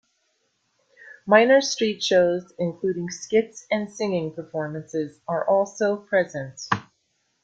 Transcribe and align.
Minor 1.27 1.61
street 1.61 2.01
shows 2.01 2.51
including 2.57 3.11
skits 3.11 3.67
and 3.69 3.91
singing 3.91 4.33
performances 4.33 5.19
are 5.27 5.47
also 5.47 5.95
present. 5.95 6.59